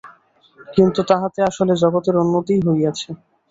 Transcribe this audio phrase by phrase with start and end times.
[0.67, 3.09] কিন্তু তাহাতে আসলে জগতের উন্নতিই হইয়াছে।